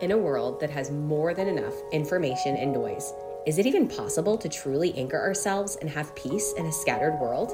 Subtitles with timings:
[0.00, 3.12] In a world that has more than enough information and noise,
[3.44, 7.52] is it even possible to truly anchor ourselves and have peace in a scattered world?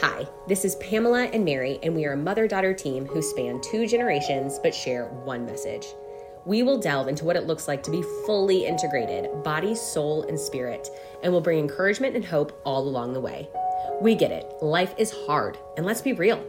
[0.00, 3.62] Hi, this is Pamela and Mary, and we are a mother daughter team who span
[3.62, 5.86] two generations but share one message.
[6.44, 10.38] We will delve into what it looks like to be fully integrated, body, soul, and
[10.38, 10.90] spirit,
[11.22, 13.48] and will bring encouragement and hope all along the way.
[14.02, 16.44] We get it, life is hard, and let's be real,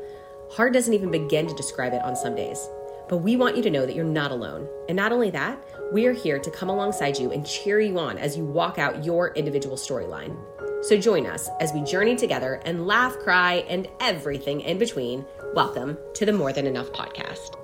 [0.51, 2.67] hard doesn't even begin to describe it on some days.
[3.09, 4.69] But we want you to know that you're not alone.
[4.87, 5.59] And not only that,
[5.91, 9.03] we are here to come alongside you and cheer you on as you walk out
[9.03, 10.37] your individual storyline.
[10.85, 15.25] So join us as we journey together and laugh, cry, and everything in between.
[15.55, 17.55] Welcome to the More Than Enough podcast.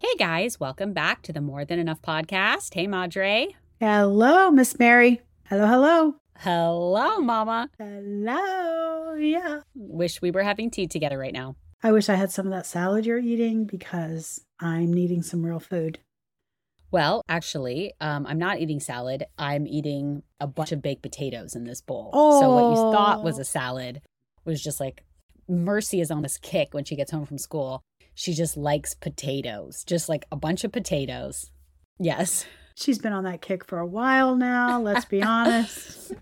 [0.00, 2.74] Hey guys, welcome back to the More Than Enough podcast.
[2.74, 3.56] Hey, Madre.
[3.80, 5.22] Hello, Miss Mary.
[5.46, 6.14] Hello, hello.
[6.36, 7.70] Hello, Mama.
[7.78, 9.14] Hello.
[9.14, 9.60] Yeah.
[9.74, 11.56] Wish we were having tea together right now.
[11.82, 15.60] I wish I had some of that salad you're eating because I'm needing some real
[15.60, 15.98] food.
[16.90, 19.24] Well, actually, um, I'm not eating salad.
[19.38, 22.10] I'm eating a bunch of baked potatoes in this bowl.
[22.12, 22.40] Oh.
[22.40, 24.02] So what you thought was a salad
[24.44, 25.04] was just like
[25.48, 27.82] Mercy is on this kick when she gets home from school.
[28.14, 31.50] She just likes potatoes, just like a bunch of potatoes.
[31.98, 32.44] Yes.
[32.74, 36.12] She's been on that kick for a while now, let's be honest.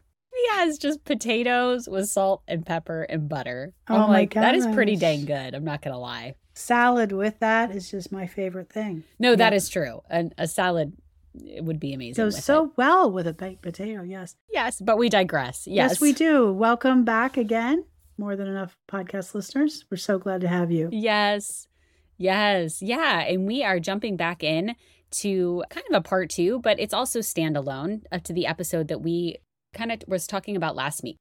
[0.44, 3.72] Yes, just potatoes with salt and pepper and butter.
[3.88, 5.54] Oh I'm my like, that is pretty dang good.
[5.54, 6.34] I'm not gonna lie.
[6.54, 9.04] Salad with that is just my favorite thing.
[9.18, 9.56] No, that Yeah.
[9.56, 10.00] is true.
[10.10, 10.92] And a salad
[11.34, 12.24] it would be amazing.
[12.24, 12.70] Goes so it.
[12.76, 14.34] well with a baked potato, yes.
[14.50, 15.66] Yes, but we digress.
[15.68, 15.92] Yes.
[15.92, 16.52] Yes, we do.
[16.52, 17.84] Welcome back again.
[18.16, 19.84] More than enough podcast listeners.
[19.90, 20.88] We're so glad to have you.
[20.90, 21.68] Yes.
[22.16, 22.82] Yes.
[22.82, 23.20] Yeah.
[23.20, 24.74] And we are jumping back in
[25.10, 29.00] to kind of a part two, but it's also standalone uh, to the episode that
[29.00, 29.36] we
[29.78, 31.16] kind of was talking about last week.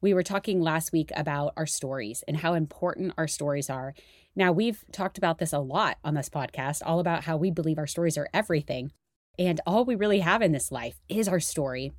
[0.00, 3.94] We were talking last week about our stories and how important our stories are.
[4.34, 7.76] Now, we've talked about this a lot on this podcast, all about how we believe
[7.76, 8.92] our stories are everything.
[9.38, 11.92] And all we really have in this life is our story.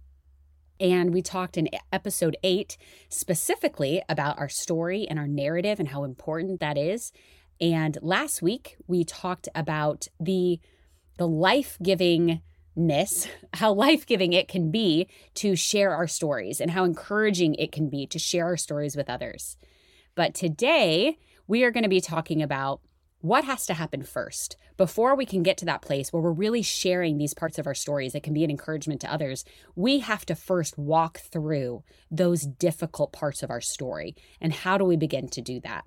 [0.80, 2.76] And we talked in episode eight
[3.08, 7.12] specifically about our story and our narrative and how important that is.
[7.60, 10.60] And last week we talked about the
[11.18, 11.28] the
[12.76, 17.90] life-givingness, how life-giving it can be to share our stories and how encouraging it can
[17.90, 19.58] be to share our stories with others.
[20.16, 21.18] But today
[21.48, 22.82] we are going to be talking about
[23.22, 26.64] what has to happen first before we can get to that place where we're really
[26.64, 29.46] sharing these parts of our stories that can be an encouragement to others.
[29.76, 34.16] We have to first walk through those difficult parts of our story.
[34.40, 35.86] And how do we begin to do that?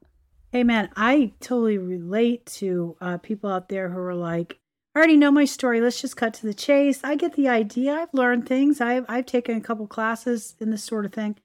[0.53, 4.59] Hey, man, I totally relate to uh, people out there who are like,
[4.95, 5.81] I already know my story.
[5.81, 7.01] Let's just cut to the chase.
[7.03, 7.95] I get the idea.
[7.95, 8.81] I've learned things.
[8.81, 11.37] I've, I've taken a couple classes in this sort of thing.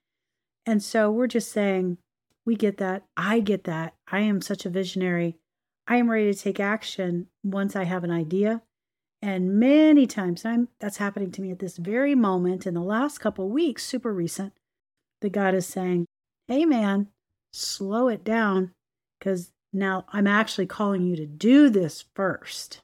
[0.67, 1.97] And so we're just saying,
[2.45, 3.05] we get that.
[3.17, 3.95] I get that.
[4.11, 5.37] I am such a visionary.
[5.87, 8.61] I am ready to take action once I have an idea.
[9.21, 13.17] And many times I'm that's happening to me at this very moment in the last
[13.17, 14.53] couple weeks, super recent,
[15.21, 16.05] the God is saying,
[16.47, 17.07] Hey man,
[17.51, 18.71] slow it down
[19.17, 22.81] because now I'm actually calling you to do this first.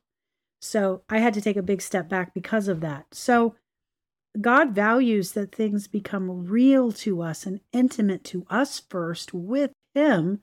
[0.66, 3.06] So I had to take a big step back because of that.
[3.12, 3.56] So
[4.40, 10.42] God values that things become real to us and intimate to us first with Him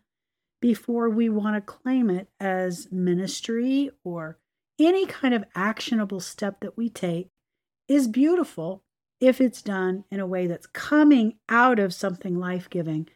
[0.60, 4.38] before we want to claim it as ministry or
[4.78, 7.28] any kind of actionable step that we take
[7.88, 8.82] is beautiful
[9.20, 13.08] if it's done in a way that's coming out of something life giving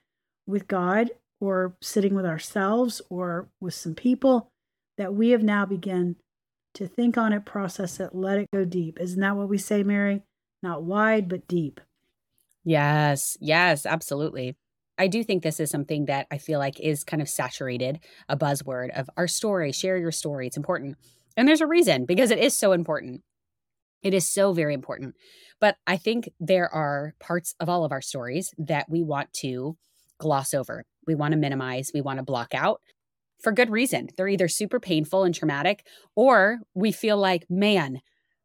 [0.46, 4.50] with God or sitting with ourselves or with some people
[4.98, 6.16] that we have now begun
[6.76, 8.98] to think on it, process it, let it go deep.
[9.00, 10.22] Isn't that what we say, Mary?
[10.62, 11.80] Not wide, but deep.
[12.64, 14.56] Yes, yes, absolutely.
[14.98, 18.36] I do think this is something that I feel like is kind of saturated, a
[18.36, 20.46] buzzword of our story, share your story.
[20.46, 20.96] It's important.
[21.36, 23.22] And there's a reason because it is so important.
[24.02, 25.14] It is so very important.
[25.60, 29.76] But I think there are parts of all of our stories that we want to
[30.18, 30.84] gloss over.
[31.06, 32.80] We want to minimize, we want to block out
[33.40, 34.08] for good reason.
[34.16, 38.00] They're either super painful and traumatic, or we feel like, man,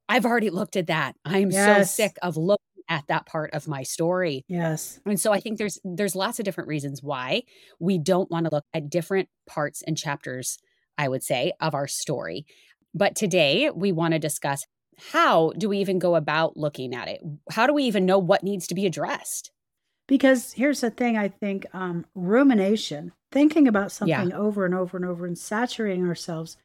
[0.09, 1.15] I've already looked at that.
[1.25, 1.95] I'm Yes.
[1.95, 4.43] so sick of looking at that part of my story.
[4.49, 4.99] Yes.
[5.05, 7.43] And so I think there's there's lots of different reasons why
[7.79, 10.57] we don't want to look at different parts and chapters,
[10.97, 12.45] I would say, of our story.
[12.93, 14.65] But today we want to discuss
[15.13, 17.21] how do we even go about looking at it?
[17.49, 19.51] How do we even know what needs to be addressed?
[20.11, 24.17] Because here's the thing I think um, rumination, thinking about Yeah.
[24.19, 26.57] something over and over and over and saturating ourselves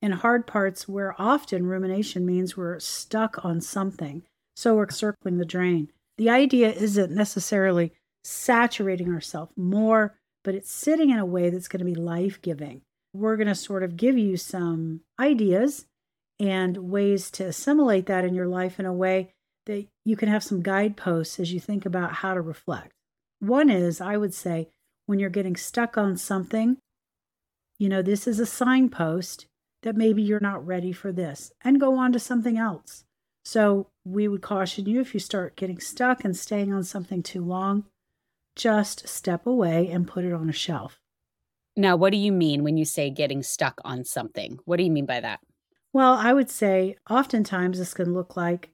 [0.00, 4.22] in hard parts where often rumination means we're stuck on something.
[4.54, 5.90] So we're circling the drain.
[6.16, 10.14] The idea isn't necessarily saturating ourselves more,
[10.44, 12.82] but it's sitting in a way that's going to be life giving.
[13.12, 15.86] We're going to sort of give you some ideas
[16.38, 19.32] and ways to assimilate that in your life in a way
[19.66, 22.92] that you can have some guideposts as you think about how to reflect.
[23.38, 24.68] One is, I would say,
[25.06, 26.78] when you're getting stuck on something,
[27.78, 29.46] you know, this is a signpost
[29.82, 33.04] that maybe you're not ready for this and go on to something else.
[33.44, 37.44] So, we would caution you if you start getting stuck and staying on something too
[37.44, 37.86] long,
[38.54, 41.00] just step away and put it on a shelf.
[41.76, 44.58] Now, what do you mean when you say getting stuck on something?
[44.64, 45.40] What do you mean by that?
[45.92, 48.70] Well, I would say oftentimes this can look like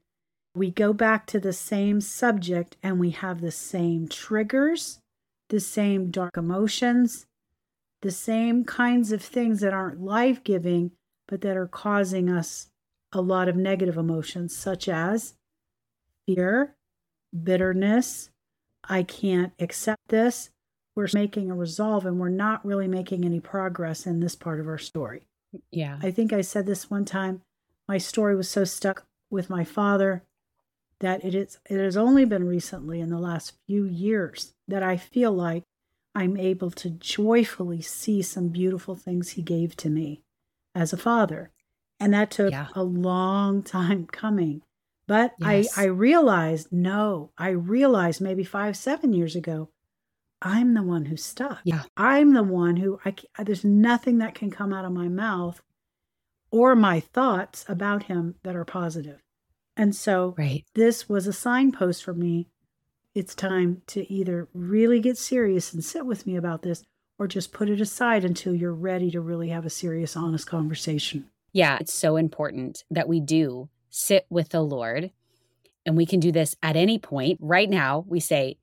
[0.55, 5.00] we go back to the same subject and we have the same triggers,
[5.49, 7.27] the same dark emotions,
[8.03, 10.93] the same kinds of things that aren't life giving,
[11.27, 12.69] but that are causing us
[13.12, 15.35] a lot of negative emotions, such as
[16.27, 16.77] fear,
[17.43, 18.31] bitterness,
[18.89, 20.51] I can't accept this.
[20.94, 24.67] We're making a resolve and we're not really making any progress in this part of
[24.67, 25.29] our story.
[25.71, 25.99] Yeah.
[26.03, 27.43] I think I said this one time.
[27.87, 30.25] My story was so stuck with my father
[31.00, 34.97] that it is it has only been recently in the last few years that I
[34.97, 35.65] feel like
[36.15, 40.23] I'm able to joyfully see some beautiful things he gave to me
[40.75, 41.53] as a father.
[42.00, 42.69] And that took yeah.
[42.75, 44.62] a long time coming.
[45.06, 45.77] But yes.
[45.77, 49.71] I, I realized, no, I realized maybe five, seven years ago,
[50.43, 51.61] I'm the one who's stuck.
[51.65, 51.83] Yeah.
[51.97, 55.61] I'm the one who I there's nothing that can come out of my mouth
[56.51, 59.21] or my thoughts about him that are positive.
[59.79, 60.65] And so right.
[60.75, 62.49] this was a signpost for me.
[63.15, 66.83] It's time to either really get serious and sit with me about this
[67.19, 71.31] or just put it aside until you're ready to really have a serious, honest conversation.
[71.53, 75.13] Yeah, it's so important that we do sit with the Lord.
[75.87, 77.39] And we can do this at any point.
[77.41, 78.59] Right now, we say,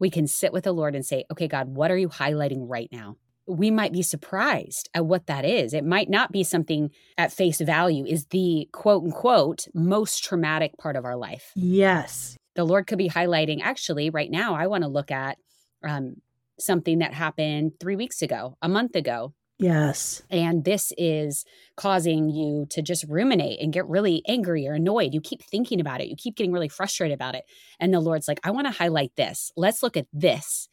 [0.00, 2.88] we can sit with the Lord and say, okay, God, what are you highlighting right
[2.90, 3.16] now?
[3.46, 5.74] We might be surprised at what that is.
[5.74, 10.96] It might not be something at face value, is the quote unquote most traumatic part
[10.96, 11.52] of our life.
[11.54, 12.36] Yes.
[12.54, 15.38] The Lord could be highlighting, actually, right now, I want to look at
[15.82, 16.16] um,
[16.58, 20.22] something that happened three weeks ago, a month ago, Yes.
[20.30, 21.44] And this is
[21.76, 25.14] causing you to just ruminate and get really angry or annoyed.
[25.14, 26.08] You keep thinking about it.
[26.08, 27.44] You keep getting really frustrated about it.
[27.78, 29.52] And the Lord's like, I want to highlight this.
[29.56, 30.68] Let's look at this.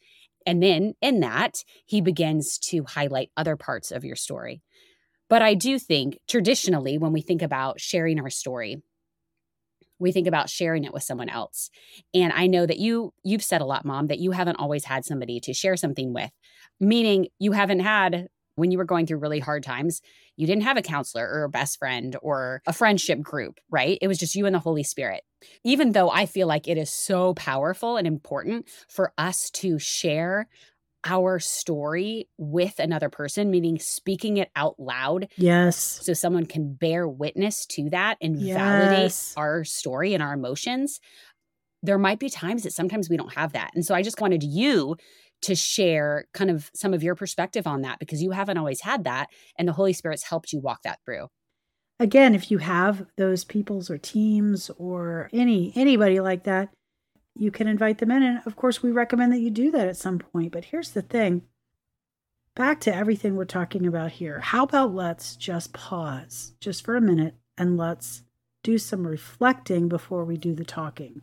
[0.46, 4.62] And then in that, he begins to highlight other parts of your story.
[5.28, 8.82] But I do think traditionally, when we think about sharing our story,
[9.98, 11.70] we think about sharing it with someone else.
[12.12, 15.04] And I know that you you've said a lot mom that you haven't always had
[15.04, 16.30] somebody to share something with,
[16.80, 20.02] meaning you haven't had when you were going through really hard times,
[20.36, 23.98] you didn't have a counselor or a best friend or a friendship group, right?
[24.00, 25.22] It was just you and the Holy Spirit.
[25.64, 30.48] Even though I feel like it is so powerful and important for us to share
[31.04, 35.28] our story with another person, meaning speaking it out loud.
[35.36, 35.76] Yes.
[35.76, 38.56] So someone can bear witness to that and yes.
[38.56, 41.00] validate our story and our emotions.
[41.82, 43.72] There might be times that sometimes we don't have that.
[43.74, 44.96] And so I just wanted you
[45.42, 49.04] to share kind of some of your perspective on that because you haven't always had
[49.04, 49.28] that
[49.58, 51.28] and the Holy Spirit's helped you walk that through.
[52.00, 56.70] Again, if you have those peoples or teams or any anybody like that,
[57.34, 59.96] you can invite them in and of course we recommend that you do that at
[59.96, 60.52] some point.
[60.52, 61.42] But here's the thing.
[62.54, 64.40] Back to everything we're talking about here.
[64.40, 68.22] How about let's just pause just for a minute and let's
[68.62, 71.22] do some reflecting before we do the talking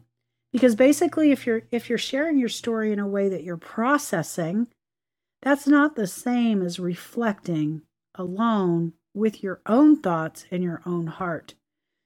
[0.52, 4.68] because basically if you're if you're sharing your story in a way that you're processing
[5.42, 7.84] that's not the same as reflecting
[8.16, 11.56] alone with your own thoughts and your own heart.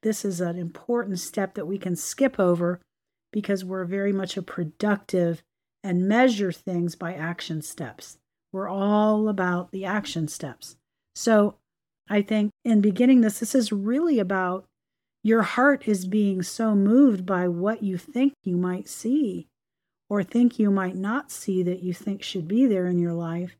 [0.02, 2.80] This is an important step that we can skip over
[3.32, 5.42] because we're very much a productive
[5.82, 8.18] and measure things by action steps.
[8.52, 10.76] We're all about the action steps.
[11.14, 11.56] So
[12.08, 14.66] i think in beginning this this is really about
[15.24, 19.48] your heart is being so moved by what you think you might see
[20.10, 23.56] or think you might not see that you think should be there in your life,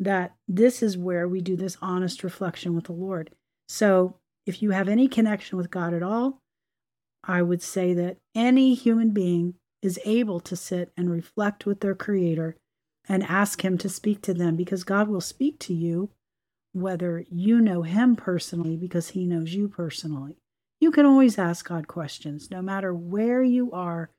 [0.00, 3.30] that this is where we do this honest reflection with the Lord.
[3.68, 6.40] So, if you have any connection with God at all,
[7.22, 11.94] I would say that any human being is able to sit and reflect with their
[11.94, 12.56] Creator
[13.08, 16.10] and ask Him to speak to them because God will speak to you
[16.72, 20.41] whether you know Him personally because He knows you personally.
[20.82, 24.10] You can always ask God questions, no matter where you are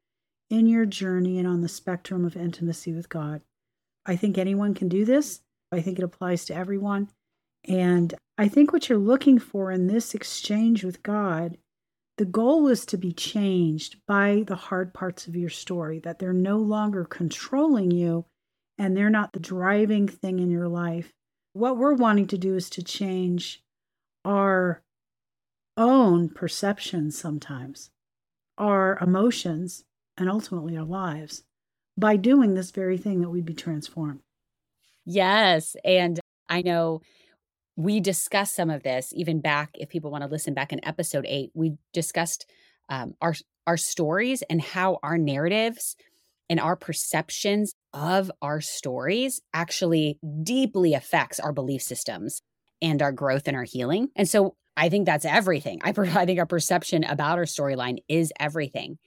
[0.50, 3.42] in your journey and on the spectrum of intimacy with God.
[4.06, 5.42] I think anyone can do this.
[5.74, 7.10] I think it applies to everyone.
[7.68, 11.58] And I think what you're looking for in this exchange with God,
[12.18, 16.32] the goal is to be changed by the hard parts of your story, that they're
[16.32, 18.24] no longer controlling you
[18.78, 21.12] and they're not the driving thing in your life.
[21.52, 23.62] What we're wanting to do is to change
[24.24, 24.82] our
[25.78, 27.90] own perceptions sometimes,
[28.58, 29.84] our emotions,
[30.18, 31.44] and ultimately our lives
[31.98, 34.22] by doing this very thing that we'd be transformed.
[35.06, 35.76] Yes.
[35.84, 37.02] And I know
[37.76, 41.26] we discussed some of this even back, if people want to listen back in episode
[41.28, 42.46] eight, we discussed
[42.90, 43.34] um, our,
[43.66, 45.96] our stories and how our narratives
[46.50, 52.42] and our perceptions of our stories actually deeply affects our belief systems
[52.82, 54.10] and our growth and our healing.
[54.16, 55.82] And so I think that's everything.
[55.84, 58.98] I, think our perception about our storyline is everything.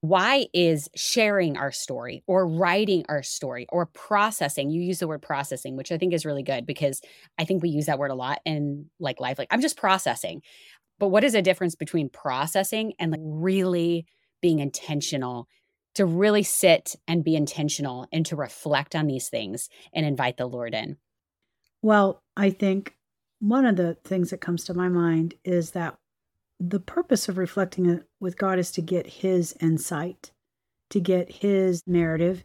[0.00, 4.70] Why is sharing our story or writing our story or processing?
[4.70, 7.00] You use the word processing, which I think is really good because
[7.36, 9.38] I think we use that word a lot in like life.
[9.38, 10.42] Like, I'm just processing.
[11.00, 14.06] But what is the difference between processing and like really
[14.40, 15.48] being intentional
[15.94, 20.46] to really sit and be intentional and to reflect on these things and invite the
[20.46, 20.96] Lord in?
[21.82, 22.94] Well, I think
[23.40, 25.96] one of the things that comes to my mind is that
[26.60, 30.32] the purpose of reflecting with God is to get His insight,
[30.90, 32.44] to get His narrative.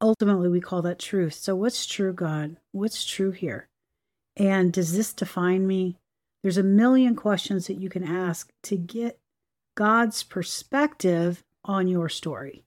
[0.00, 1.34] Ultimately, we call that truth.
[1.34, 2.56] So, what's true, God?
[2.72, 3.68] What's true here?
[4.36, 5.96] And does this define me?
[6.42, 9.18] There's a million questions that you can ask to get
[9.74, 12.64] God's perspective on your story.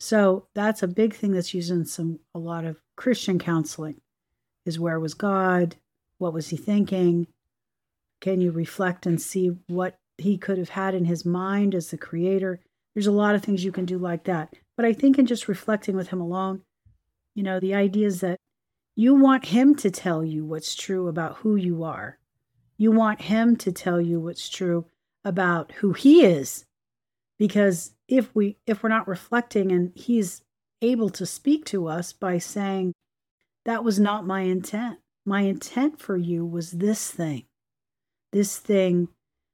[0.00, 4.00] So that's a big thing that's used in some a lot of Christian counseling
[4.64, 5.76] is where was God?
[6.18, 7.26] What was he thinking?
[8.20, 11.98] Can you reflect and see what he could have had in his mind as the
[11.98, 12.60] creator?
[12.94, 14.54] There's a lot of things you can do like that.
[14.76, 16.62] But I think in just reflecting with him alone,
[17.34, 18.38] you know, the idea is that
[18.96, 22.18] you want him to tell you what's true about who you are.
[22.76, 24.86] You want him to tell you what's true
[25.24, 26.64] about who he is.
[27.38, 30.42] Because if we if we're not reflecting and he's
[30.82, 32.92] able to speak to us by saying
[33.64, 34.98] that was not my intent.
[35.28, 37.44] My intent for you was this thing
[38.32, 39.08] this thing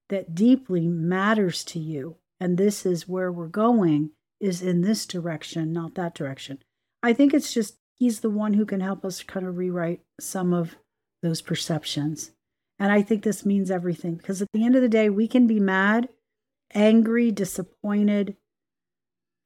[0.09, 5.73] that deeply matters to you, and this is where we're going, is in this direction,
[5.73, 6.63] not that direction.
[7.03, 10.53] I think it's just he's the one who can help us kind of rewrite some
[10.53, 10.77] of
[11.23, 12.31] those perceptions.
[12.79, 15.49] And I think this means everything because at the end of the day, we can
[15.49, 16.09] be mad,
[16.73, 18.37] angry, disappointed,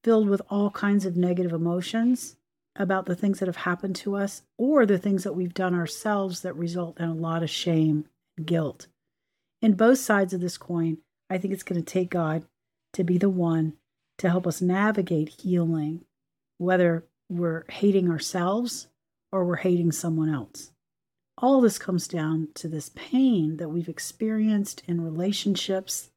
[0.04, 2.36] filled with all kinds of negative emotions
[2.78, 6.40] about the things that have happened to us or the things that we've done ourselves
[6.40, 8.06] that result in a lot of shame
[8.36, 8.86] and guilt
[9.60, 10.98] in both sides of this coin,
[11.30, 12.44] I think it's going to take God
[12.92, 13.74] to be the one
[14.18, 16.04] to help us navigate healing,
[16.58, 18.88] whether we're hating ourselves
[19.32, 20.70] or we're hating someone else.
[21.36, 26.10] All this comes down to this pain that we've experienced in relationships.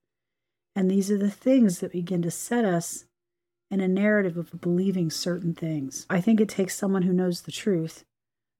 [0.75, 3.05] And these are the things that begin to set us
[3.71, 6.05] in a narrative of believing certain things.
[6.09, 8.03] I think it takes someone who knows the truth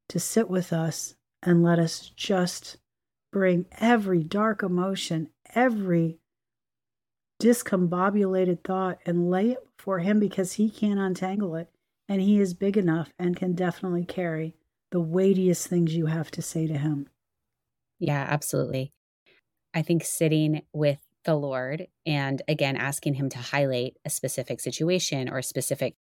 [0.09, 2.77] to sit with us and let us just
[3.31, 6.19] bring every dark emotion, every
[7.41, 11.69] discombobulated thought, and lay it before Him because He can't untangle it.
[12.07, 14.55] And He is big enough and can definitely carry
[14.91, 17.09] the weightiest things you have to say to Him.
[17.99, 18.93] Yeah, absolutely.
[19.73, 25.29] I think sitting with the Lord and again asking Him to highlight a specific situation
[25.29, 25.95] or a specific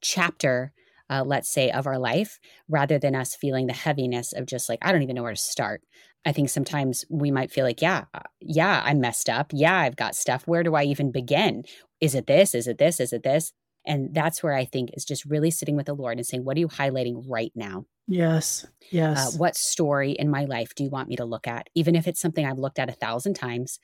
[0.00, 0.72] chapter
[1.10, 2.38] uh, let's say, of our life,
[2.68, 5.40] rather than us feeling the heaviness of just like, I don't even know where to
[5.40, 5.82] start.
[6.24, 9.50] I think sometimes we might feel like, yeah, uh, yeah, I'm messed up.
[9.52, 10.46] Yeah, I've got stuff.
[10.46, 11.64] Where do I even begin?
[12.00, 12.54] Is it this?
[12.54, 13.00] Is it this?
[13.00, 13.52] Is it this?
[13.86, 16.56] And that's where I think is just really sitting with the Lord and saying, what
[16.56, 17.84] are you highlighting right now?
[18.06, 18.66] Yes.
[18.90, 19.34] Yes.
[19.34, 21.68] Uh, what story in my life do you want me to look at?
[21.74, 23.78] Even if it's something I've looked at a thousand times,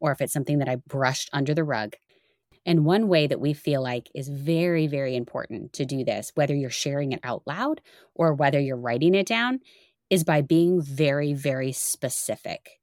[0.00, 1.94] or if it's something that I brushed under the rug,
[2.66, 6.54] and one way that we feel like is very, very important to do this, whether
[6.54, 7.80] you're sharing it out loud
[8.14, 9.60] or whether you're writing it down,
[10.08, 12.80] is by being very, very specific.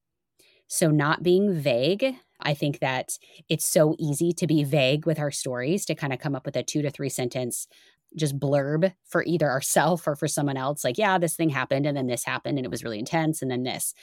[0.67, 2.15] So, not being vague.
[2.39, 3.17] I think that
[3.49, 6.55] it's so easy to be vague with our stories, to kind of come up with
[6.55, 7.67] a two to three sentence
[8.15, 10.83] just blurb for either ourselves or for someone else.
[10.83, 13.49] Like, yeah, this thing happened and then this happened and it was really intense and
[13.49, 13.93] then this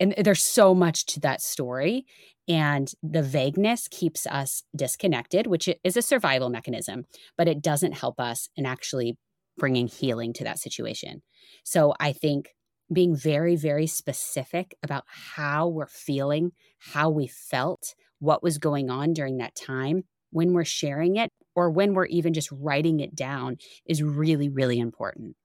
[0.00, 2.06] and there's so much to that story
[2.46, 7.04] and the vagueness keeps us disconnected which is a survival mechanism
[7.36, 9.16] but it doesn't help us in actually
[9.58, 11.22] bringing healing to that situation.
[11.64, 12.54] So i think
[12.92, 19.12] being very very specific about how we're feeling how we felt what was going on
[19.12, 23.56] during that time when we're sharing it or when we're even just writing it down
[23.86, 25.36] is really really important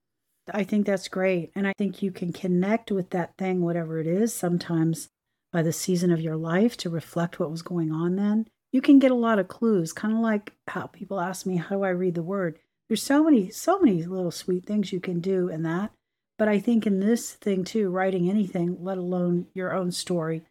[0.52, 1.52] I think that's great.
[1.56, 5.10] And I think you can connect with that thing, whatever it is, sometimes
[5.52, 8.48] by the season of your life to reflect what was going on then.
[8.72, 11.76] You can get a lot of clues, kind of like how people ask me, How
[11.76, 12.58] do I read the word?
[12.90, 15.92] There's so many, so many little sweet things you can do in that.
[16.38, 20.44] But I think in this thing too, writing anything, let alone your own story,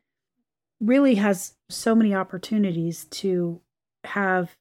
[0.81, 3.61] really has so many opportunities to
[4.05, 4.57] have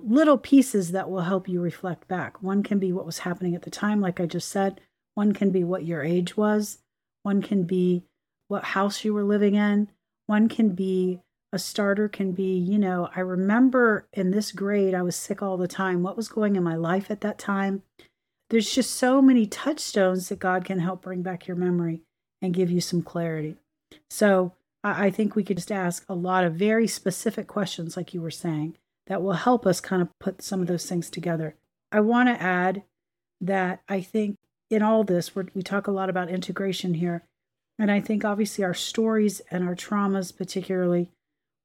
[0.00, 2.42] little pieces that will help you reflect back.
[2.42, 4.80] One can be what was happening at the time, like I just said.
[5.14, 6.78] One can be what your age was.
[7.22, 8.04] One can be
[8.46, 9.90] what house you were living in.
[10.26, 11.20] One can be
[11.52, 15.56] a starter, can be, you know, I remember in this grade, I was sick all
[15.56, 16.02] the time.
[16.02, 17.82] What was going in my life at that time?
[18.50, 22.02] There's just so many touchstones that God can help bring back your memory
[22.40, 23.56] and give you some clarity.
[24.10, 24.52] So
[24.84, 28.30] I think we could just ask a lot of very specific questions, like you were
[28.30, 28.76] saying,
[29.08, 31.56] that will help us kind of put some of those things together.
[31.90, 32.82] I want to add
[33.40, 34.36] that I think
[34.70, 37.24] in all this, we talk a lot about integration here.
[37.78, 41.10] And I think obviously our stories and our traumas, particularly,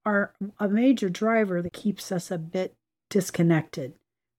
[0.05, 2.73] are a major driver that keeps us a bit
[3.09, 3.93] disconnected,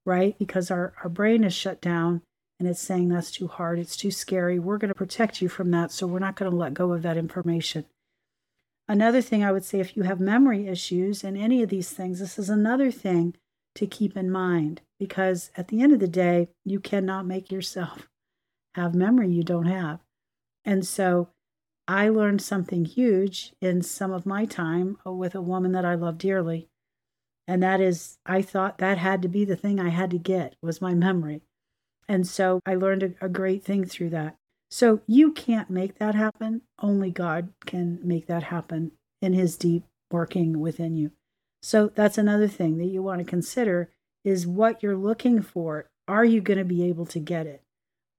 [0.07, 0.39] right?
[0.39, 2.23] Because our, our brain is shut down
[2.59, 4.59] and it's saying that's too hard, it's too scary.
[4.59, 5.93] We're going to protect you from that.
[5.93, 7.85] So we're not going to let go of that information.
[8.87, 12.19] Another thing I would say if you have memory issues and any of these things,
[12.19, 13.35] this is another thing
[13.77, 18.09] to keep in mind because at the end of the day, you cannot make yourself
[18.75, 20.01] have memory you don't have.
[20.65, 21.29] And so
[21.87, 25.95] I learned something huge in some of my time uh, with a woman that I
[25.95, 26.69] love dearly.
[27.47, 30.57] And that is, I thought that had to be the thing I had to get
[30.63, 31.43] was my memory.
[32.09, 34.37] And so I learned a, a great thing through that.
[34.75, 36.63] So you can't make that happen.
[36.81, 38.91] Only God can make that happen
[39.23, 41.13] in his deep working within you.
[41.63, 43.93] So that's another thing that you want to consider
[44.25, 45.87] is what you're looking for.
[46.09, 47.63] Are you going to be able to get it?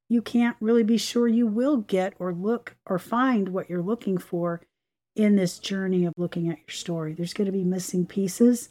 [0.08, 4.18] You can't really be sure you will get or look or find what you're looking
[4.18, 4.62] for
[5.14, 7.12] in this journey of looking at your story.
[7.12, 8.70] There's going to be missing pieces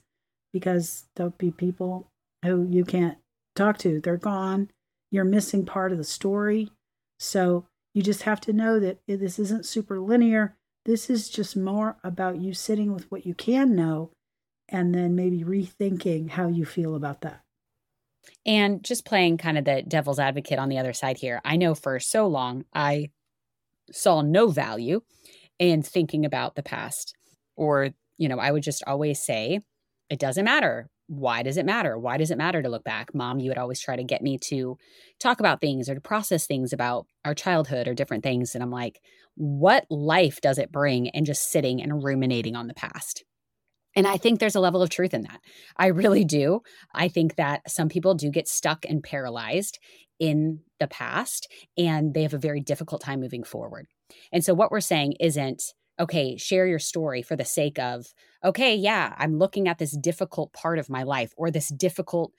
[0.54, 2.08] because there'll be people
[2.46, 3.18] who you can't
[3.54, 4.00] talk to.
[4.00, 4.70] They're gone.
[5.10, 6.70] You're missing part of the story.
[7.18, 10.56] So you just have to know that this isn't super linear.
[10.84, 14.10] This is just more about you sitting with what you can know
[14.68, 17.40] and then maybe rethinking how you feel about that.
[18.44, 21.40] And just playing kind of the devil's advocate on the other side here.
[21.44, 23.10] I know for so long I
[23.92, 25.02] saw no value
[25.58, 27.14] in thinking about the past.
[27.56, 29.60] Or, you know, I would just always say,
[30.10, 31.98] it doesn't matter why does it matter?
[31.98, 33.14] Why does it matter to look back?
[33.14, 34.78] Mom, you would always try to get me to
[35.20, 38.54] talk about things or to process things about our childhood or different things.
[38.54, 39.00] And I'm like,
[39.36, 43.24] what life does it bring in just sitting and ruminating on the past?
[43.96, 45.40] And I think there's a level of truth in that.
[45.76, 46.62] I really do.
[46.92, 49.78] I think that some people do get stuck and paralyzed
[50.18, 53.86] in the past and they have a very difficult time moving forward.
[54.32, 55.62] And so what we're saying isn't,
[55.98, 58.06] okay, share your story for the sake of,
[58.44, 62.32] okay, yeah, I'm looking at this difficult part of my life or this difficult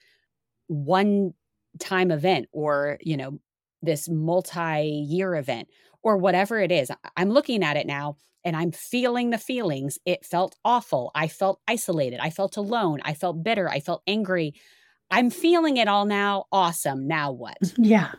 [0.66, 1.32] one
[1.78, 3.38] time event or, you know,
[3.82, 5.68] this multi year event
[6.02, 6.90] or whatever it is.
[7.16, 9.98] I'm looking at it now and I'm feeling the feelings.
[10.04, 11.10] It felt awful.
[11.14, 12.20] I felt isolated.
[12.20, 13.00] I felt alone.
[13.04, 13.68] I felt bitter.
[13.68, 14.54] I felt angry.
[15.10, 16.46] I'm feeling it all now.
[16.52, 17.06] Awesome.
[17.06, 17.56] Now what?
[17.78, 18.12] Yeah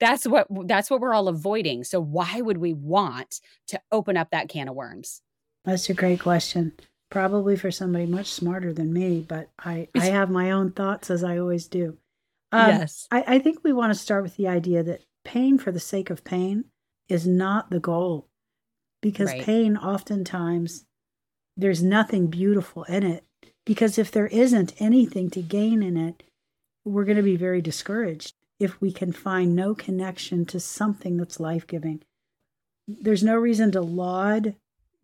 [0.00, 1.84] that's what that's what we're all avoiding.
[1.84, 5.22] So why would we want to open up that can of worms?
[5.64, 6.72] That's a great question.
[7.10, 11.22] Probably for somebody much smarter than me but i i have my own thoughts as
[11.22, 11.98] i always do.
[12.52, 13.06] Um, yes.
[13.10, 16.10] I, I think we want to start with the idea that pain for the sake
[16.10, 16.64] of pain
[17.08, 18.28] is not the goal.
[19.00, 19.42] Because right.
[19.42, 20.84] pain oftentimes
[21.56, 23.24] there's nothing beautiful in it.
[23.64, 26.22] Because if there isn't anything to gain in it
[26.84, 31.40] we're going to be very discouraged if we can find no connection to something that's
[31.40, 32.02] life giving.
[32.86, 34.54] There's no reason to laud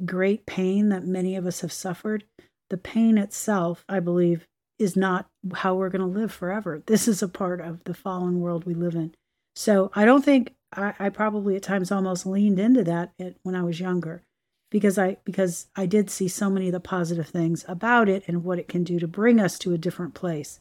[0.05, 2.25] great pain that many of us have suffered.
[2.71, 4.47] The pain itself, I believe,
[4.79, 6.83] is not how we're going to live forever.
[6.87, 9.15] This is a part of the fallen world we live in.
[9.57, 13.63] So I don't think I, I probably at times almost leaned into that when I
[13.63, 14.23] was younger
[14.71, 18.45] because I because I did see so many of the positive things about it and
[18.45, 20.61] what it can do to bring us to a different place.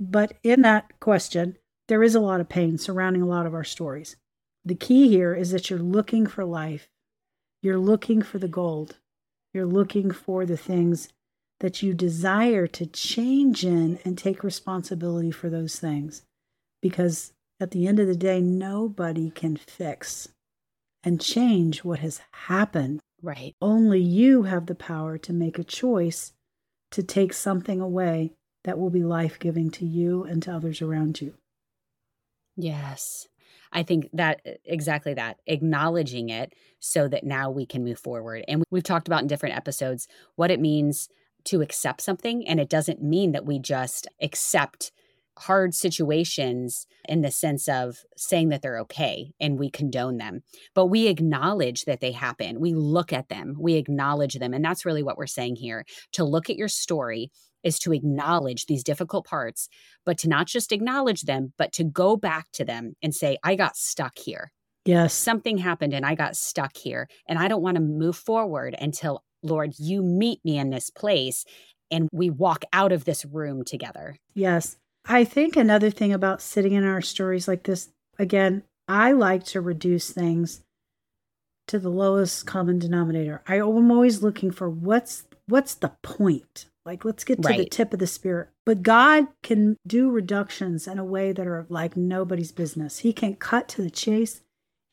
[0.00, 3.64] But in that question, there is a lot of pain surrounding a lot of our
[3.64, 4.16] stories.
[4.64, 6.88] The key here is that you're looking for life.
[7.62, 8.98] You're looking for the gold.
[9.54, 11.08] You're looking for the things
[11.60, 16.22] that you desire to change in and take responsibility for those things.
[16.82, 20.28] Because at the end of the day, nobody can fix
[21.02, 23.00] and change what has happened.
[23.22, 23.54] Right.
[23.60, 26.32] Only you have the power to make a choice
[26.90, 28.32] to take something away
[28.64, 31.34] that will be life giving to you and to others around you.
[32.58, 33.28] Yes.
[33.72, 38.44] I think that exactly that, acknowledging it so that now we can move forward.
[38.48, 41.08] And we've talked about in different episodes what it means
[41.44, 42.46] to accept something.
[42.48, 44.90] And it doesn't mean that we just accept
[45.38, 50.40] hard situations in the sense of saying that they're okay and we condone them,
[50.74, 52.58] but we acknowledge that they happen.
[52.58, 54.52] We look at them, we acknowledge them.
[54.52, 55.84] And that's really what we're saying here.
[56.12, 57.30] To look at your story
[57.62, 59.68] is to acknowledge these difficult parts,
[60.04, 63.54] but to not just acknowledge them, but to go back to them and say, I
[63.54, 64.52] got stuck here.
[64.84, 65.12] Yes.
[65.12, 67.08] Something happened and I got stuck here.
[67.26, 71.44] And I don't want to move forward until, Lord, you meet me in this place
[71.90, 74.16] and we walk out of this room together.
[74.34, 74.76] Yes.
[75.06, 79.60] I think another thing about sitting in our stories like this, again, I like to
[79.60, 80.62] reduce things
[81.66, 83.42] to the lowest common denominator.
[83.46, 86.66] I am always looking for what's what's the point?
[86.84, 87.58] Like let's get to right.
[87.58, 88.50] the tip of the spear.
[88.64, 92.98] But God can do reductions in a way that are like nobody's business.
[92.98, 94.40] He can cut to the chase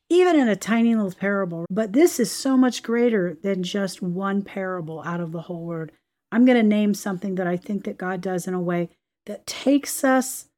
[0.08, 1.66] even in a tiny little parable.
[1.70, 5.92] But this is so much greater than just one parable out of the whole word.
[6.30, 8.90] I'm going to name something that I think that God does in a way
[9.26, 10.48] that takes us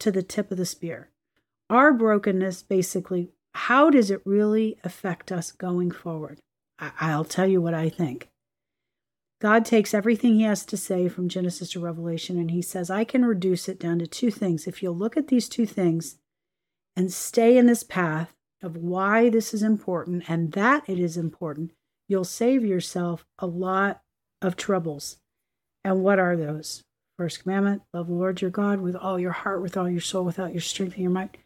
[0.00, 1.10] to the tip of the spear.
[1.70, 6.40] Our brokenness, basically, how does it really affect us going forward?
[6.78, 8.28] I- will tell you what I think.
[9.44, 13.04] God takes everything he has to say from Genesis to Revelation and he says, I
[13.04, 14.66] can reduce it down to two things.
[14.66, 16.16] If you'll look at these two things
[16.96, 21.72] and stay in this path of why this is important and that it is important,
[22.08, 24.00] you'll save yourself a lot
[24.40, 25.18] of troubles.
[25.84, 26.82] And what are those?
[27.18, 30.24] First commandment, love the Lord your God with all your heart, with all your soul,
[30.24, 31.36] without your strength and your might.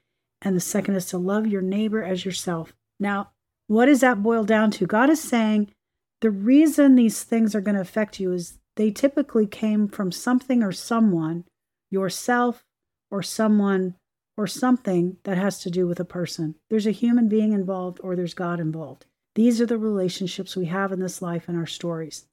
[0.41, 2.73] And the second is to love your neighbor as yourself.
[3.01, 3.33] Now,
[3.67, 4.87] what does that boil down to?
[4.87, 5.73] God is saying
[6.21, 10.63] the reason these things are going to affect you is they typically came from something
[10.63, 11.45] or someone,
[11.91, 12.65] yourself
[13.11, 13.95] or someone
[14.37, 16.55] or something that has to do with a person.
[16.71, 19.07] There's a human being involved or there's God involved.
[19.35, 22.27] These are the relationships we have in this life and our stories.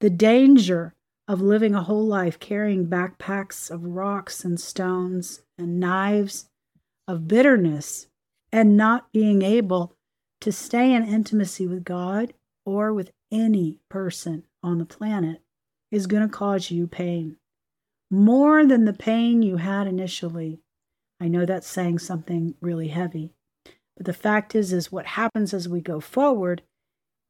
[0.00, 0.94] The danger
[1.26, 6.48] of living a whole life carrying backpacks of rocks and stones and knives
[7.06, 8.06] of bitterness
[8.52, 9.94] and not being able
[10.40, 12.32] to stay in intimacy with God
[12.68, 15.40] or with any person on the planet
[15.90, 17.36] is going to cause you pain.
[18.10, 20.60] More than the pain you had initially.
[21.18, 23.32] I know that's saying something really heavy.
[23.96, 26.62] But the fact is is what happens as we go forward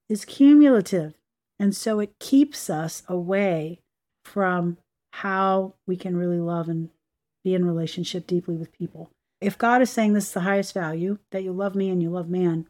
[0.09, 1.15] is cumulative.
[1.59, 3.79] And so it keeps us away
[4.25, 4.77] from
[5.13, 6.91] how we can really love and
[7.45, 9.11] be in relationship deeply with people.
[9.41, 12.11] If God is saying this is the highest value, that you love me and you
[12.11, 12.67] love man,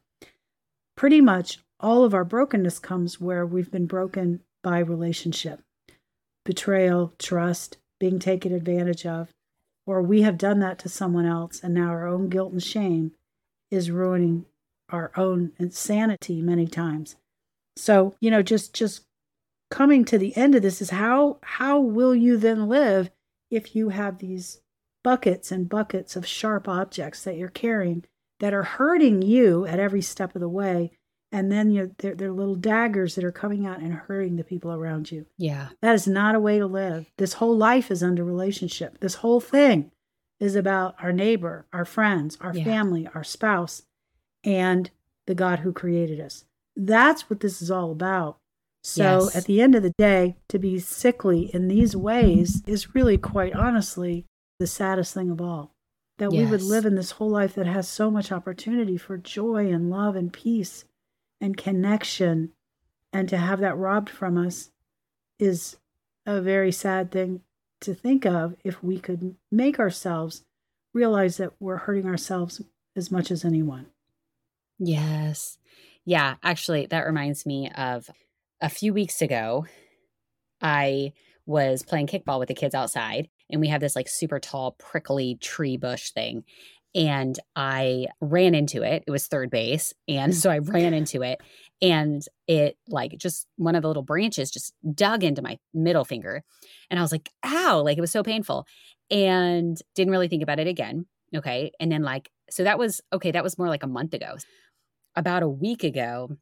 [0.96, 5.60] pretty much all of our brokenness comes where we've been broken by relationship
[6.44, 9.28] betrayal, trust, being taken advantage of,
[9.86, 13.12] or we have done that to someone else, and now our own guilt and shame
[13.70, 14.46] is ruining
[14.88, 17.16] our own insanity many times.
[17.76, 19.04] So, you know, just just
[19.70, 23.10] coming to the end of this is how how will you then live
[23.50, 24.60] if you have these
[25.04, 28.04] buckets and buckets of sharp objects that you're carrying
[28.40, 30.90] that are hurting you at every step of the way
[31.30, 34.72] and then you they're, they're little daggers that are coming out and hurting the people
[34.72, 38.24] around you yeah that is not a way to live this whole life is under
[38.24, 39.90] relationship this whole thing
[40.40, 42.64] is about our neighbor our friends our yeah.
[42.64, 43.82] family our spouse
[44.44, 44.90] and
[45.26, 46.44] the god who created us
[46.76, 48.38] that's what this is all about
[48.88, 49.36] so yes.
[49.36, 53.54] at the end of the day, to be sickly in these ways is really quite
[53.54, 54.24] honestly
[54.58, 55.74] the saddest thing of all.
[56.18, 56.44] That yes.
[56.44, 59.90] we would live in this whole life that has so much opportunity for joy and
[59.90, 60.84] love and peace
[61.40, 62.52] and connection,
[63.12, 64.70] and to have that robbed from us
[65.38, 65.76] is
[66.26, 67.40] a very sad thing
[67.80, 70.44] to think of if we could make ourselves
[70.92, 72.60] realize that we're hurting ourselves
[72.96, 73.86] as much as anyone.
[74.78, 75.58] Yes.
[76.04, 78.10] Yeah, actually, that reminds me of
[78.60, 79.66] a few weeks ago,
[80.60, 81.12] I
[81.46, 85.36] was playing kickball with the kids outside, and we have this like super tall, prickly
[85.40, 86.44] tree bush thing.
[86.98, 89.04] And I ran into it.
[89.06, 89.94] It was third base.
[90.08, 91.40] And so I ran into it,
[91.80, 96.42] and it like just one of the little branches just dug into my middle finger.
[96.90, 98.66] And I was like, ow, like it was so painful.
[99.12, 101.06] And didn't really think about it again.
[101.36, 101.70] Okay.
[101.78, 104.36] And then, like, so that was okay, that was more like a month ago.
[105.14, 106.36] About a week ago,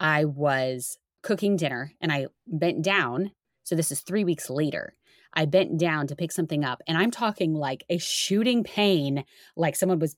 [0.00, 3.32] I was cooking dinner and I bent down.
[3.64, 4.94] So this is three weeks later.
[5.34, 9.24] I bent down to pick something up, and I'm talking like a shooting pain,
[9.56, 10.16] like someone was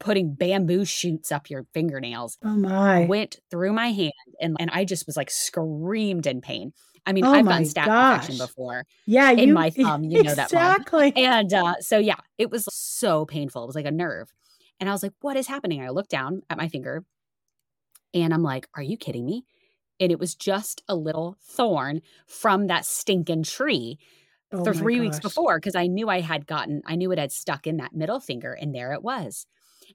[0.00, 2.38] putting bamboo shoots up your fingernails.
[2.44, 3.06] Oh my.
[3.06, 6.72] Went through my hand and, and I just was like screamed in pain.
[7.04, 8.14] I mean, oh I've done staph gosh.
[8.14, 8.84] infection before.
[9.06, 10.58] Yeah, in you, my thumb, you know exactly.
[10.58, 11.24] that exactly.
[11.24, 13.64] And uh, so yeah, it was so painful.
[13.64, 14.30] It was like a nerve,
[14.78, 17.04] and I was like, "What is happening?" I looked down at my finger,
[18.12, 19.44] and I'm like, "Are you kidding me?"
[20.00, 23.98] and it was just a little thorn from that stinking tree.
[24.52, 27.32] Oh for three weeks before because I knew I had gotten, I knew it had
[27.32, 29.46] stuck in that middle finger, and there it was.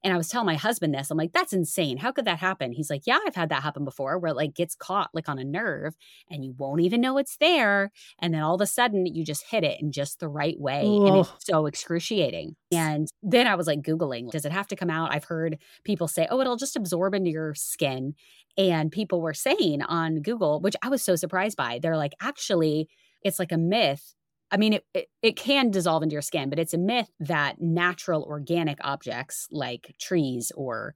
[0.04, 1.12] And I was telling my husband this.
[1.12, 1.98] I'm like, that's insane.
[1.98, 2.72] How could that happen?
[2.72, 5.38] He's like, yeah, I've had that happen before where it like gets caught like on
[5.40, 5.96] a nerve
[6.30, 7.92] and you won't even know it's there.
[8.20, 10.82] And then all of a sudden you just hit it in just the right way.
[10.82, 12.56] And it's so excruciating.
[12.72, 15.14] And then I was like Googling, does it have to come out?
[15.14, 18.16] I've heard people say, oh, it'll just absorb into your skin.
[18.58, 22.88] And people were saying on Google, which I was so surprised by, they're like, actually,
[23.24, 24.16] it's like a myth
[24.52, 27.60] I mean, it, it, it can dissolve into your skin, but it's a myth that
[27.60, 30.96] natural organic objects like trees or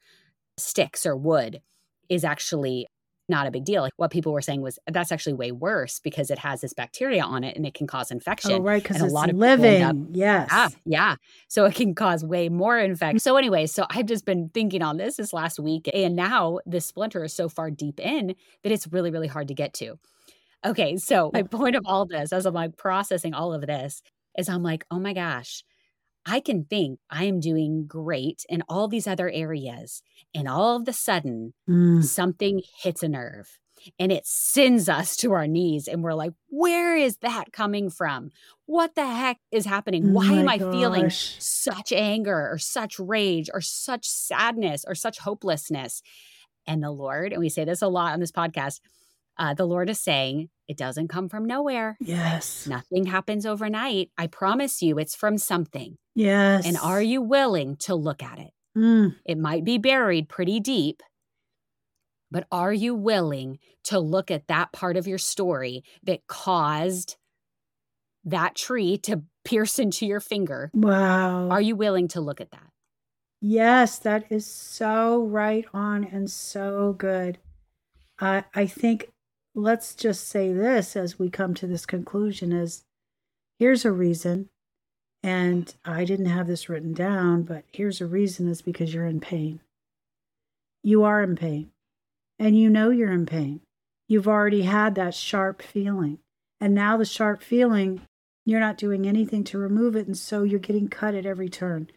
[0.58, 1.62] sticks or wood
[2.10, 2.88] is actually
[3.30, 3.82] not a big deal.
[3.82, 7.24] Like what people were saying was that's actually way worse because it has this bacteria
[7.24, 8.54] on it and it can cause infection.
[8.54, 9.82] Oh, right, because and a lot of living.
[9.84, 10.48] up- yes.
[10.52, 11.16] Yeah, yeah.
[11.48, 13.20] So it can cause way more infection.
[13.20, 16.86] So, anyway, so I've just been thinking on this this last week, and now this
[16.86, 20.00] splinter is so far deep in that it's really, really hard to get to.
[20.68, 24.02] Okay, so my point of all this, as I'm like processing all of this,
[24.38, 25.64] is I'm like, oh my gosh,
[26.26, 30.02] I can think I am doing great in all these other areas,
[30.36, 32.04] and all of the sudden, Mm.
[32.04, 33.48] something hits a nerve
[34.00, 38.32] and it sends us to our knees and we're like where is that coming from?
[38.66, 40.14] What the heck is happening?
[40.14, 45.20] Why Oh am i feeling such anger or such rage or such sadness or such
[45.20, 46.02] hopelessness?
[46.66, 48.80] And the lord and we say this a lot on this podcast
[49.38, 52.68] uh, the lord is saying it doesn't come from nowhere Yes.
[52.68, 56.66] nothing happens overnight i promise you it's from something Yes.
[56.66, 59.16] and are you willing to look at it Mm.
[59.26, 61.02] it might be buried pretty deep,
[62.30, 67.18] but are you willing to look at that part of your story that caused
[68.26, 70.70] that tree to pierce into your finger?
[70.74, 71.50] Wow.
[71.50, 72.70] Are you willing to look at that?
[73.42, 77.38] Yes, that is so right on and so good.
[78.20, 79.10] I I think
[79.58, 82.84] let's just say this as we come to this conclusion is
[83.60, 84.50] here's a reason
[85.24, 89.20] and I didn't have this written down, but here's a reason is because you're in
[89.20, 89.60] pain.
[90.84, 91.72] You are in pain.
[92.40, 93.62] And you know you're in pain.
[94.08, 96.20] You've already had that sharp feeling.
[96.62, 98.02] And now the sharp feeling,
[98.46, 100.06] you're not doing anything to remove it.
[100.06, 101.90] And so you're getting cut at every turn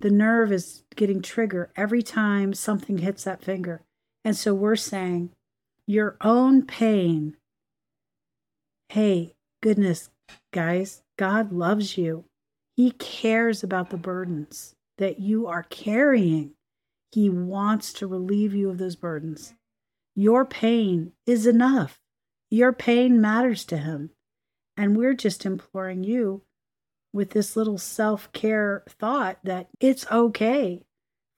[0.00, 3.82] the nerve is getting triggered every time something hits that finger.
[4.24, 5.30] And so we're saying
[5.88, 7.34] your own pain.
[8.90, 10.10] Hey, goodness,
[10.52, 12.26] guys, God loves you.
[12.76, 16.52] He cares about the burdens that you are carrying.
[17.10, 19.54] He wants to relieve you of those burdens.
[20.14, 21.98] Your pain is enough.
[22.50, 24.10] Your pain matters to Him.
[24.76, 26.42] And we're just imploring you
[27.14, 30.84] with this little self care thought that it's okay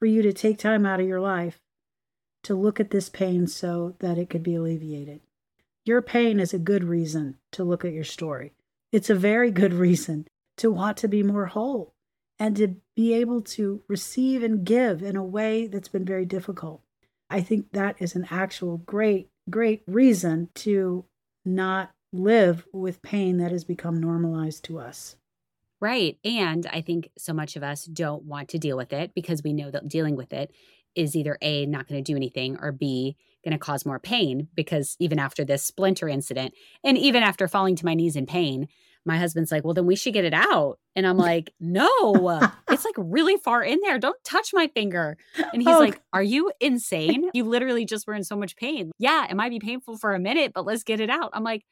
[0.01, 1.61] for you to take time out of your life
[2.43, 5.21] to look at this pain so that it could be alleviated.
[5.85, 8.53] Your pain is a good reason to look at your story.
[8.93, 10.27] It's a very good reason
[10.59, 11.95] to want to be more whole
[12.39, 16.83] and to be able to receive and give in a way that's been very difficult.
[17.29, 21.05] I think that is an actual great, great reason to
[21.45, 25.17] not live with pain that has become normalized to us.
[25.81, 26.19] Right.
[26.25, 29.53] And I think so much of us don't want to deal with it because we
[29.53, 30.53] know that dealing with it
[30.95, 34.49] is either A, not going to do anything, or B, going to cause more pain.
[34.55, 38.69] Because even after this splinter incident, and even after falling to my knees in pain,
[39.07, 40.79] my husband's like, Well, then we should get it out.
[40.95, 43.99] And I'm like, No, it's like really far in there.
[43.99, 45.17] Don't touch my finger.
[45.53, 47.31] And he's Oh, like, Are you insane?
[47.33, 48.93] You literally just were in so much pain.
[48.99, 51.31] Yeah, it might be painful for a minute, but let's get it out.
[51.33, 51.63] I'm like,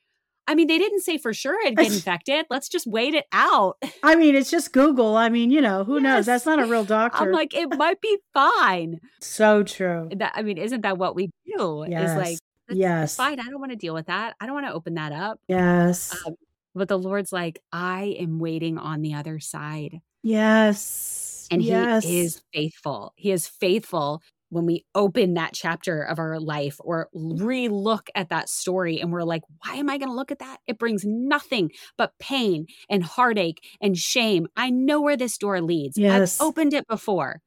[0.49, 2.47] I mean, they didn't say for sure it'd get infected.
[2.51, 3.77] Let's just wait it out.
[4.03, 5.17] I mean, it's just Google.
[5.17, 6.27] I mean, you know, who knows?
[6.27, 7.23] That's not a real doctor.
[7.23, 8.99] I'm like, it might be fine.
[9.21, 10.09] so true.
[10.17, 11.83] That I mean, isn't that what we do?
[11.85, 12.17] Is Yes.
[12.17, 12.39] like,
[12.71, 13.15] yes.
[13.17, 13.39] fine.
[13.39, 14.35] I don't want to deal with that.
[14.41, 15.39] I don't want to open that up.
[15.49, 16.17] Yes.
[16.27, 16.35] Um,
[16.75, 20.01] But the Lord's like, I am waiting on the other side.
[20.23, 21.25] yes.
[21.51, 22.05] And yes.
[22.05, 23.15] he is faithful.
[23.17, 28.49] He is faithful when we open that chapter of our life or re-look at that
[28.49, 30.59] story and we're like, why am I going to look at that?
[30.67, 34.47] It brings nothing but pain and heartache and shame.
[34.57, 35.99] I know where this door leads.
[35.99, 36.41] Yes.
[36.41, 37.43] I've opened it before.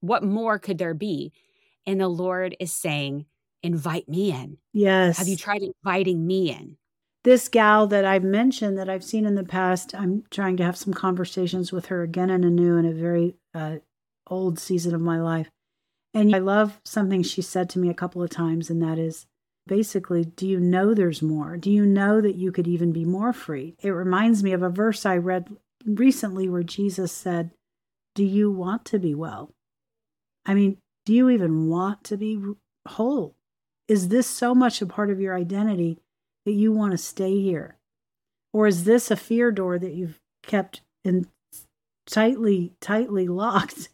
[0.00, 1.32] What more could there be?
[1.86, 3.26] And the Lord is saying,
[3.62, 4.58] invite me in.
[4.72, 5.18] Yes.
[5.18, 6.76] Have you tried inviting me in?
[7.24, 10.76] this gal that I've mentioned that I've seen in the past, I'm trying to have
[10.76, 13.76] some conversations with her again and anew in a very uh,
[14.26, 15.48] old season of my life.
[16.14, 19.26] And I love something she said to me a couple of times, and that is
[19.66, 21.56] basically, do you know there's more?
[21.56, 23.74] Do you know that you could even be more free?
[23.80, 27.52] It reminds me of a verse I read recently where Jesus said,
[28.14, 29.50] Do you want to be well?
[30.44, 32.42] I mean, do you even want to be
[32.86, 33.34] whole?
[33.88, 35.98] Is this so much a part of your identity
[36.44, 37.76] that you want to stay here
[38.52, 41.28] Or is this a fear door that you've kept in
[42.06, 43.88] tightly, tightly locked?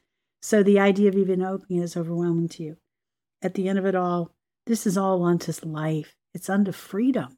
[0.49, 2.77] So the idea of even opening is overwhelming to you.
[3.43, 4.33] At the end of it all,
[4.65, 6.17] this is all unto life.
[6.33, 7.37] It's unto freedom.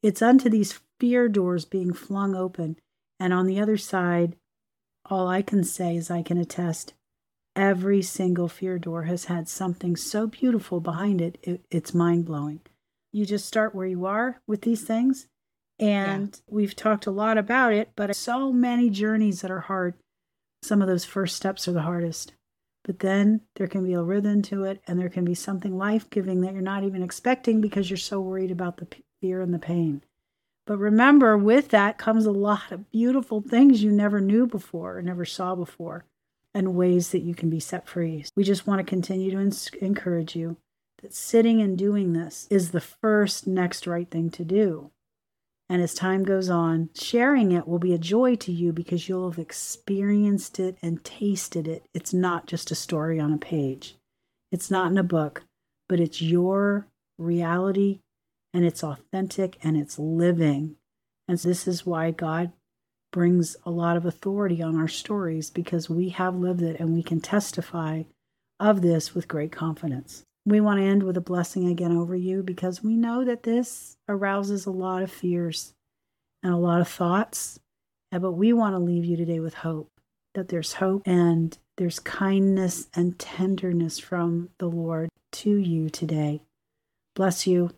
[0.00, 2.76] It's unto these fear doors being flung open.
[3.18, 4.36] And on the other side,
[5.04, 6.94] all I can say is I can attest
[7.56, 12.60] every single fear door has had something so beautiful behind it, it it's mind blowing.
[13.10, 15.26] You just start where you are with these things.
[15.80, 16.54] And yeah.
[16.54, 19.94] we've talked a lot about it, but so many journeys that are hard.
[20.62, 22.34] Some of those first steps are the hardest.
[22.84, 26.10] But then there can be a rhythm to it, and there can be something life
[26.10, 28.88] giving that you're not even expecting because you're so worried about the
[29.20, 30.02] fear and the pain.
[30.66, 35.02] But remember, with that comes a lot of beautiful things you never knew before or
[35.02, 36.04] never saw before,
[36.54, 38.24] and ways that you can be set free.
[38.36, 40.56] We just want to continue to encourage you
[41.02, 44.90] that sitting and doing this is the first next right thing to do.
[45.72, 49.30] And as time goes on, sharing it will be a joy to you because you'll
[49.30, 51.86] have experienced it and tasted it.
[51.94, 53.96] It's not just a story on a page,
[54.50, 55.44] it's not in a book,
[55.88, 58.00] but it's your reality
[58.52, 60.76] and it's authentic and it's living.
[61.26, 62.52] And this is why God
[63.10, 67.02] brings a lot of authority on our stories because we have lived it and we
[67.02, 68.02] can testify
[68.60, 70.24] of this with great confidence.
[70.44, 73.96] We want to end with a blessing again over you because we know that this
[74.08, 75.72] arouses a lot of fears
[76.42, 77.60] and a lot of thoughts.
[78.10, 79.88] But we want to leave you today with hope
[80.34, 86.42] that there's hope and there's kindness and tenderness from the Lord to you today.
[87.14, 87.70] Bless you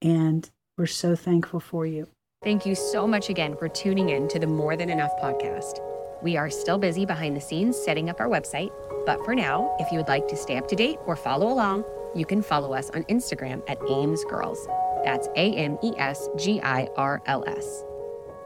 [0.00, 2.08] and we're so thankful for you.
[2.42, 5.80] Thank you so much again for tuning in to the More Than Enough podcast.
[6.22, 8.72] We are still busy behind the scenes setting up our website,
[9.06, 11.84] but for now, if you would like to stay up to date or follow along,
[12.14, 14.66] you can follow us on Instagram at Ames Girls.
[15.04, 17.84] That's A M E S G I R L S.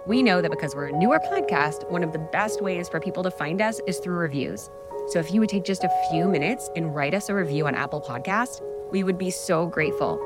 [0.07, 3.23] We know that because we're a newer podcast, one of the best ways for people
[3.25, 4.71] to find us is through reviews.
[5.09, 7.75] So if you would take just a few minutes and write us a review on
[7.75, 10.21] Apple Podcast, we would be so grateful.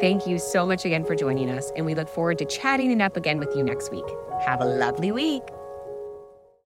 [0.00, 3.00] Thank you so much again for joining us, and we look forward to chatting it
[3.00, 4.04] up again with you next week.
[4.44, 5.42] Have a lovely week.